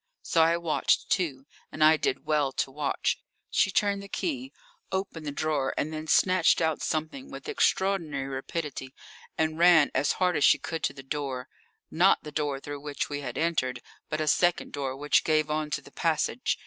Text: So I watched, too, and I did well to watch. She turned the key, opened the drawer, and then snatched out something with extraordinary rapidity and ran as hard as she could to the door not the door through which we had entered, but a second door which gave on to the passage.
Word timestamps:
So 0.23 0.41
I 0.41 0.57
watched, 0.57 1.11
too, 1.11 1.45
and 1.71 1.83
I 1.83 1.95
did 1.95 2.25
well 2.25 2.51
to 2.53 2.71
watch. 2.71 3.19
She 3.51 3.69
turned 3.69 4.01
the 4.01 4.07
key, 4.09 4.51
opened 4.91 5.27
the 5.27 5.31
drawer, 5.31 5.75
and 5.77 5.93
then 5.93 6.07
snatched 6.07 6.59
out 6.59 6.81
something 6.81 7.29
with 7.29 7.47
extraordinary 7.47 8.25
rapidity 8.25 8.95
and 9.37 9.59
ran 9.59 9.91
as 9.93 10.13
hard 10.13 10.35
as 10.37 10.43
she 10.43 10.57
could 10.57 10.81
to 10.85 10.93
the 10.93 11.03
door 11.03 11.47
not 11.91 12.23
the 12.23 12.31
door 12.31 12.59
through 12.59 12.81
which 12.81 13.09
we 13.09 13.21
had 13.21 13.37
entered, 13.37 13.79
but 14.09 14.19
a 14.19 14.25
second 14.27 14.73
door 14.73 14.97
which 14.97 15.23
gave 15.23 15.51
on 15.51 15.69
to 15.69 15.83
the 15.83 15.91
passage. 15.91 16.57